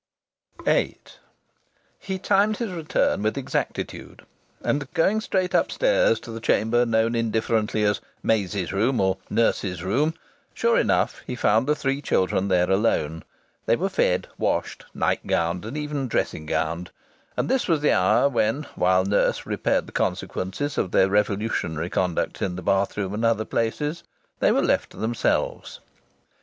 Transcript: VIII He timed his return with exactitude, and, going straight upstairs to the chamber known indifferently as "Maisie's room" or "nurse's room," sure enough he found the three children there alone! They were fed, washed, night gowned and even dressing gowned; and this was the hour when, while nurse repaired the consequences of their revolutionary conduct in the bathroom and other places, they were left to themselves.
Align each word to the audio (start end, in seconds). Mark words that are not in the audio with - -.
VIII 0.65 0.97
He 1.99 2.17
timed 2.17 2.57
his 2.57 2.71
return 2.71 3.21
with 3.21 3.37
exactitude, 3.37 4.25
and, 4.63 4.91
going 4.95 5.21
straight 5.21 5.53
upstairs 5.53 6.19
to 6.21 6.31
the 6.31 6.39
chamber 6.39 6.87
known 6.87 7.13
indifferently 7.13 7.83
as 7.83 8.01
"Maisie's 8.23 8.73
room" 8.73 8.99
or 8.99 9.19
"nurse's 9.29 9.83
room," 9.83 10.15
sure 10.55 10.79
enough 10.79 11.21
he 11.27 11.35
found 11.35 11.67
the 11.67 11.75
three 11.75 12.01
children 12.01 12.47
there 12.47 12.71
alone! 12.71 13.23
They 13.67 13.75
were 13.75 13.89
fed, 13.89 14.27
washed, 14.39 14.85
night 14.95 15.27
gowned 15.27 15.65
and 15.65 15.77
even 15.77 16.07
dressing 16.07 16.47
gowned; 16.47 16.89
and 17.37 17.47
this 17.47 17.67
was 17.67 17.81
the 17.81 17.91
hour 17.91 18.27
when, 18.27 18.63
while 18.73 19.05
nurse 19.05 19.45
repaired 19.45 19.85
the 19.85 19.91
consequences 19.91 20.79
of 20.79 20.89
their 20.89 21.09
revolutionary 21.09 21.91
conduct 21.91 22.41
in 22.41 22.55
the 22.55 22.63
bathroom 22.63 23.13
and 23.13 23.23
other 23.23 23.45
places, 23.45 24.03
they 24.39 24.51
were 24.51 24.63
left 24.63 24.89
to 24.93 24.97
themselves. 24.97 25.79